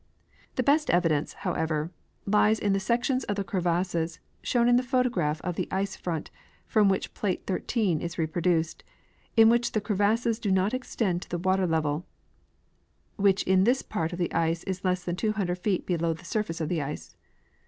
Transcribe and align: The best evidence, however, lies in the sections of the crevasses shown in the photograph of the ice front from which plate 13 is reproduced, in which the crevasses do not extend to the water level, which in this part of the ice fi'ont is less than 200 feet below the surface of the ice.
The 0.55 0.63
best 0.63 0.89
evidence, 0.89 1.33
however, 1.45 1.91
lies 2.25 2.57
in 2.57 2.73
the 2.73 2.79
sections 2.79 3.23
of 3.25 3.35
the 3.35 3.43
crevasses 3.43 4.19
shown 4.41 4.67
in 4.67 4.75
the 4.75 4.81
photograph 4.81 5.39
of 5.41 5.57
the 5.57 5.67
ice 5.69 5.95
front 5.95 6.31
from 6.65 6.89
which 6.89 7.13
plate 7.13 7.45
13 7.45 8.01
is 8.01 8.17
reproduced, 8.17 8.83
in 9.37 9.47
which 9.47 9.73
the 9.73 9.79
crevasses 9.79 10.39
do 10.39 10.49
not 10.49 10.73
extend 10.73 11.21
to 11.21 11.29
the 11.29 11.37
water 11.37 11.67
level, 11.67 12.07
which 13.17 13.43
in 13.43 13.63
this 13.63 13.83
part 13.83 14.11
of 14.11 14.17
the 14.17 14.33
ice 14.33 14.63
fi'ont 14.63 14.69
is 14.71 14.83
less 14.83 15.03
than 15.03 15.15
200 15.17 15.53
feet 15.59 15.85
below 15.85 16.13
the 16.15 16.25
surface 16.25 16.59
of 16.59 16.67
the 16.69 16.81
ice. 16.81 17.15